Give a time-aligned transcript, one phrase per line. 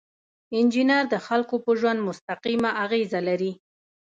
[0.57, 3.51] انجینر د خلکو په ژوند مستقیمه اغیزه لري.